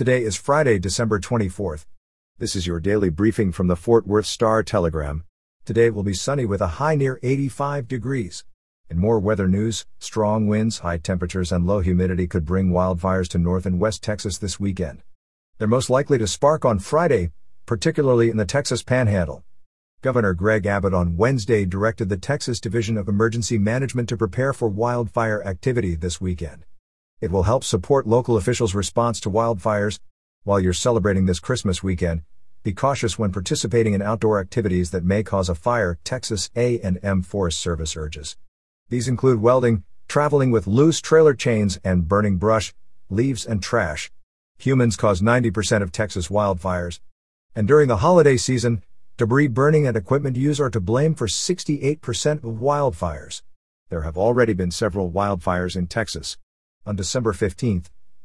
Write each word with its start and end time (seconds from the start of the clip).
Today 0.00 0.22
is 0.22 0.34
Friday, 0.34 0.78
December 0.78 1.20
24th. 1.20 1.84
This 2.38 2.56
is 2.56 2.66
your 2.66 2.80
daily 2.80 3.10
briefing 3.10 3.52
from 3.52 3.66
the 3.66 3.76
Fort 3.76 4.06
Worth 4.06 4.24
Star 4.24 4.62
Telegram. 4.62 5.24
Today 5.66 5.90
will 5.90 6.02
be 6.02 6.14
sunny 6.14 6.46
with 6.46 6.62
a 6.62 6.78
high 6.80 6.94
near 6.94 7.20
85 7.22 7.86
degrees. 7.86 8.46
In 8.88 8.96
more 8.96 9.18
weather 9.18 9.46
news, 9.46 9.84
strong 9.98 10.46
winds, 10.46 10.78
high 10.78 10.96
temperatures, 10.96 11.52
and 11.52 11.66
low 11.66 11.80
humidity 11.80 12.26
could 12.26 12.46
bring 12.46 12.70
wildfires 12.70 13.28
to 13.28 13.38
north 13.38 13.66
and 13.66 13.78
west 13.78 14.02
Texas 14.02 14.38
this 14.38 14.58
weekend. 14.58 15.02
They're 15.58 15.68
most 15.68 15.90
likely 15.90 16.16
to 16.16 16.26
spark 16.26 16.64
on 16.64 16.78
Friday, 16.78 17.32
particularly 17.66 18.30
in 18.30 18.38
the 18.38 18.46
Texas 18.46 18.82
Panhandle. 18.82 19.44
Governor 20.00 20.32
Greg 20.32 20.64
Abbott 20.64 20.94
on 20.94 21.18
Wednesday 21.18 21.66
directed 21.66 22.08
the 22.08 22.16
Texas 22.16 22.58
Division 22.58 22.96
of 22.96 23.06
Emergency 23.06 23.58
Management 23.58 24.08
to 24.08 24.16
prepare 24.16 24.54
for 24.54 24.66
wildfire 24.66 25.44
activity 25.44 25.94
this 25.94 26.22
weekend. 26.22 26.64
It 27.20 27.30
will 27.30 27.42
help 27.42 27.64
support 27.64 28.06
local 28.06 28.38
officials' 28.38 28.74
response 28.74 29.20
to 29.20 29.30
wildfires. 29.30 29.98
While 30.44 30.58
you're 30.58 30.72
celebrating 30.72 31.26
this 31.26 31.38
Christmas 31.38 31.82
weekend, 31.82 32.22
be 32.62 32.72
cautious 32.72 33.18
when 33.18 33.30
participating 33.30 33.92
in 33.92 34.00
outdoor 34.00 34.40
activities 34.40 34.90
that 34.90 35.04
may 35.04 35.22
cause 35.22 35.50
a 35.50 35.54
fire, 35.54 35.98
Texas 36.02 36.50
A&M 36.56 37.22
Forest 37.22 37.58
Service 37.58 37.94
urges. 37.94 38.38
These 38.88 39.06
include 39.06 39.42
welding, 39.42 39.84
traveling 40.08 40.50
with 40.50 40.66
loose 40.66 41.00
trailer 41.02 41.34
chains, 41.34 41.78
and 41.84 42.08
burning 42.08 42.38
brush, 42.38 42.72
leaves, 43.10 43.44
and 43.44 43.62
trash. 43.62 44.10
Humans 44.58 44.96
cause 44.96 45.20
90% 45.20 45.82
of 45.82 45.92
Texas 45.92 46.28
wildfires. 46.28 47.00
And 47.54 47.68
during 47.68 47.88
the 47.88 47.98
holiday 47.98 48.38
season, 48.38 48.82
Debris 49.18 49.48
burning 49.48 49.86
and 49.86 49.94
equipment 49.94 50.36
use 50.36 50.58
are 50.58 50.70
to 50.70 50.80
blame 50.80 51.14
for 51.14 51.26
68% 51.26 52.36
of 52.36 52.60
wildfires. 52.60 53.42
There 53.90 54.02
have 54.02 54.16
already 54.16 54.54
been 54.54 54.70
several 54.70 55.10
wildfires 55.10 55.76
in 55.76 55.86
Texas. 55.86 56.38
On 56.86 56.96
December 56.96 57.34
15, 57.34 57.84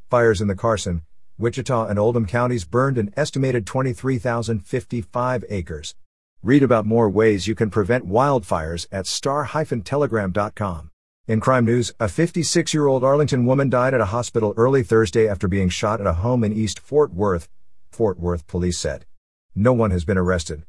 fires 0.09 0.39
in 0.39 0.47
the 0.47 0.55
Carson, 0.55 1.01
Wichita, 1.37 1.87
and 1.87 1.99
Oldham 1.99 2.25
counties 2.25 2.63
burned 2.63 2.97
an 2.97 3.13
estimated 3.17 3.67
23,055 3.67 5.43
acres. 5.49 5.93
Read 6.41 6.63
about 6.63 6.85
more 6.85 7.09
ways 7.09 7.47
you 7.47 7.55
can 7.55 7.69
prevent 7.69 8.07
wildfires 8.07 8.87
at 8.93 9.07
star-telegram.com. 9.07 10.91
In 11.27 11.39
crime 11.41 11.65
news, 11.65 11.93
a 11.99 12.07
56 12.07 12.73
year 12.73 12.87
old 12.87 13.03
Arlington 13.03 13.45
woman 13.45 13.69
died 13.69 13.93
at 13.93 13.99
a 13.99 14.05
hospital 14.05 14.53
early 14.55 14.83
Thursday 14.83 15.27
after 15.27 15.49
being 15.49 15.67
shot 15.67 15.99
at 15.99 16.07
a 16.07 16.13
home 16.13 16.43
in 16.43 16.53
East 16.53 16.79
Fort 16.79 17.13
Worth, 17.13 17.49
Fort 17.91 18.17
Worth 18.19 18.47
police 18.47 18.79
said. 18.79 19.05
No 19.53 19.73
one 19.73 19.91
has 19.91 20.05
been 20.05 20.17
arrested. 20.17 20.63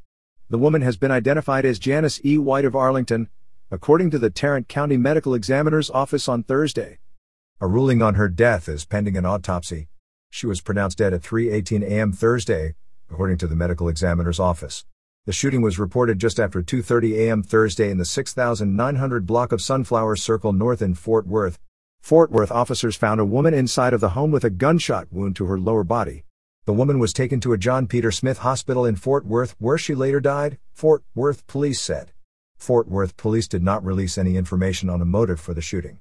The 0.50 0.58
woman 0.58 0.82
has 0.82 0.96
been 0.96 1.12
identified 1.12 1.64
as 1.64 1.78
Janice 1.78 2.20
E. 2.24 2.36
White 2.36 2.64
of 2.64 2.74
Arlington, 2.74 3.28
according 3.70 4.10
to 4.10 4.18
the 4.18 4.30
Tarrant 4.30 4.66
County 4.66 4.96
Medical 4.96 5.34
Examiner's 5.34 5.90
Office 5.90 6.28
on 6.28 6.42
Thursday. 6.42 6.98
A 7.58 7.66
ruling 7.66 8.02
on 8.02 8.16
her 8.16 8.28
death 8.28 8.68
is 8.68 8.84
pending 8.84 9.16
an 9.16 9.24
autopsy. 9.24 9.88
She 10.28 10.46
was 10.46 10.60
pronounced 10.60 10.98
dead 10.98 11.14
at 11.14 11.22
3:18 11.22 11.82
a.m. 11.84 12.12
Thursday, 12.12 12.74
according 13.10 13.38
to 13.38 13.46
the 13.46 13.56
medical 13.56 13.88
examiner's 13.88 14.38
office. 14.38 14.84
The 15.24 15.32
shooting 15.32 15.62
was 15.62 15.78
reported 15.78 16.18
just 16.18 16.38
after 16.38 16.62
2:30 16.62 17.14
a.m. 17.16 17.42
Thursday 17.42 17.90
in 17.90 17.96
the 17.96 18.04
6900 18.04 19.24
block 19.24 19.52
of 19.52 19.62
Sunflower 19.62 20.16
Circle 20.16 20.52
North 20.52 20.82
in 20.82 20.92
Fort 20.92 21.26
Worth. 21.26 21.58
Fort 22.02 22.30
Worth 22.30 22.52
officers 22.52 22.94
found 22.94 23.20
a 23.20 23.24
woman 23.24 23.54
inside 23.54 23.94
of 23.94 24.02
the 24.02 24.10
home 24.10 24.30
with 24.30 24.44
a 24.44 24.50
gunshot 24.50 25.10
wound 25.10 25.34
to 25.36 25.46
her 25.46 25.58
lower 25.58 25.82
body. 25.82 26.24
The 26.66 26.74
woman 26.74 26.98
was 26.98 27.14
taken 27.14 27.40
to 27.40 27.54
a 27.54 27.58
John 27.58 27.86
Peter 27.86 28.10
Smith 28.10 28.40
hospital 28.40 28.84
in 28.84 28.96
Fort 28.96 29.24
Worth 29.24 29.56
where 29.58 29.78
she 29.78 29.94
later 29.94 30.20
died, 30.20 30.58
Fort 30.74 31.04
Worth 31.14 31.46
police 31.46 31.80
said. 31.80 32.12
Fort 32.58 32.86
Worth 32.86 33.16
police 33.16 33.48
did 33.48 33.62
not 33.62 33.82
release 33.82 34.18
any 34.18 34.36
information 34.36 34.90
on 34.90 35.00
a 35.00 35.06
motive 35.06 35.40
for 35.40 35.54
the 35.54 35.62
shooting. 35.62 36.00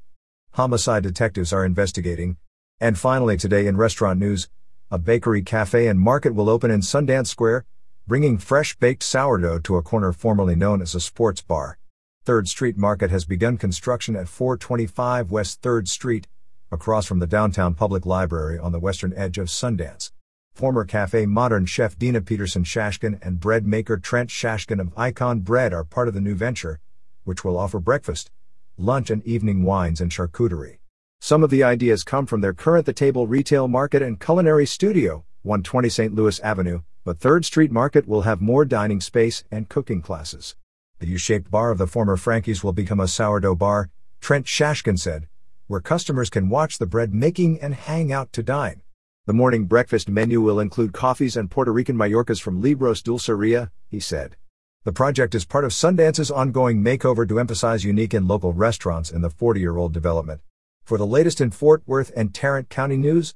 Homicide 0.55 1.03
detectives 1.03 1.51
are 1.51 1.65
investigating. 1.65 2.37
And 2.79 2.97
finally, 2.97 3.35
today 3.35 3.67
in 3.67 3.75
restaurant 3.75 4.21
news, 4.21 4.47
a 4.89 4.97
bakery, 4.97 5.41
cafe, 5.41 5.87
and 5.87 5.99
market 5.99 6.33
will 6.33 6.49
open 6.49 6.71
in 6.71 6.79
Sundance 6.79 7.27
Square, 7.27 7.65
bringing 8.07 8.37
fresh 8.37 8.73
baked 8.77 9.03
sourdough 9.03 9.59
to 9.59 9.75
a 9.75 9.81
corner 9.81 10.13
formerly 10.13 10.55
known 10.55 10.81
as 10.81 10.95
a 10.95 11.01
sports 11.01 11.41
bar. 11.41 11.77
3rd 12.25 12.47
Street 12.47 12.77
Market 12.77 13.11
has 13.11 13.25
begun 13.25 13.57
construction 13.57 14.15
at 14.15 14.29
425 14.29 15.29
West 15.29 15.61
3rd 15.61 15.89
Street, 15.89 16.25
across 16.71 17.05
from 17.05 17.19
the 17.19 17.27
downtown 17.27 17.73
public 17.73 18.05
library 18.05 18.57
on 18.57 18.71
the 18.71 18.79
western 18.79 19.13
edge 19.17 19.37
of 19.37 19.47
Sundance. 19.47 20.13
Former 20.53 20.85
Cafe 20.85 21.25
Modern 21.25 21.65
chef 21.65 21.99
Dina 21.99 22.21
Peterson 22.21 22.63
Shashkin 22.63 23.19
and 23.21 23.41
bread 23.41 23.67
maker 23.67 23.97
Trent 23.97 24.29
Shashkin 24.29 24.79
of 24.79 24.93
Icon 24.95 25.41
Bread 25.41 25.73
are 25.73 25.83
part 25.83 26.07
of 26.07 26.13
the 26.13 26.21
new 26.21 26.33
venture, 26.33 26.79
which 27.25 27.43
will 27.43 27.57
offer 27.57 27.81
breakfast, 27.81 28.31
lunch, 28.77 29.09
and 29.09 29.25
evening 29.25 29.63
wines 29.63 30.01
and 30.01 30.11
charcuterie. 30.11 30.77
Some 31.19 31.43
of 31.43 31.49
the 31.49 31.63
ideas 31.63 32.03
come 32.03 32.25
from 32.25 32.41
their 32.41 32.53
current 32.53 32.85
The 32.85 32.93
Table 32.93 33.27
Retail 33.27 33.67
Market 33.67 34.01
and 34.01 34.19
Culinary 34.19 34.65
Studio, 34.65 35.25
120 35.43 35.89
St. 35.89 36.13
Louis 36.13 36.39
Avenue, 36.41 36.81
but 37.03 37.19
3rd 37.19 37.45
Street 37.45 37.71
Market 37.71 38.07
will 38.07 38.23
have 38.23 38.41
more 38.41 38.65
dining 38.65 38.99
space 38.99 39.43
and 39.51 39.69
cooking 39.69 40.01
classes. 40.01 40.55
The 40.99 41.07
U 41.07 41.17
shaped 41.17 41.51
bar 41.51 41.71
of 41.71 41.77
the 41.77 41.87
former 41.87 42.17
Frankie's 42.17 42.63
will 42.63 42.73
become 42.73 42.99
a 42.99 43.07
sourdough 43.07 43.55
bar, 43.55 43.89
Trent 44.21 44.45
Shashkin 44.45 44.99
said, 44.99 45.27
where 45.67 45.81
customers 45.81 46.29
can 46.29 46.49
watch 46.49 46.77
the 46.77 46.85
bread 46.85 47.13
making 47.13 47.59
and 47.61 47.73
hang 47.73 48.11
out 48.11 48.31
to 48.33 48.43
dine. 48.43 48.81
The 49.25 49.33
morning 49.33 49.65
breakfast 49.65 50.09
menu 50.09 50.41
will 50.41 50.59
include 50.59 50.93
coffees 50.93 51.35
and 51.35 51.49
Puerto 51.49 51.71
Rican 51.71 51.97
Mallorcas 51.97 52.39
from 52.39 52.61
Libros 52.61 53.01
Dulceria, 53.01 53.71
he 53.89 53.99
said. 53.99 54.35
The 54.85 54.93
project 54.93 55.33
is 55.33 55.45
part 55.45 55.65
of 55.65 55.73
Sundance's 55.73 56.29
ongoing 56.29 56.83
makeover 56.83 57.27
to 57.27 57.39
emphasize 57.39 57.83
unique 57.83 58.13
and 58.13 58.27
local 58.27 58.53
restaurants 58.53 59.09
in 59.09 59.21
the 59.23 59.31
40 59.31 59.59
year 59.59 59.77
old 59.77 59.93
development. 59.93 60.41
For 60.83 60.99
the 60.99 61.07
latest 61.07 61.41
in 61.41 61.49
Fort 61.49 61.81
Worth 61.87 62.11
and 62.15 62.35
Tarrant 62.35 62.69
County 62.69 62.95
news, 62.95 63.33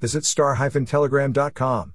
visit 0.00 0.24
star-telegram.com. 0.24 1.92